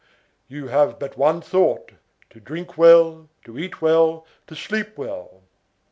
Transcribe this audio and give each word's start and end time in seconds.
You 0.47 0.69
have 0.69 0.97
but 0.97 1.15
one 1.15 1.41
thought, 1.41 1.91
to 2.31 2.39
drink 2.39 2.75
well, 2.75 3.29
to 3.45 3.59
eat 3.59 3.83
well, 3.83 4.25
to 4.47 4.55
sleep 4.55 4.97
well. 4.97 5.43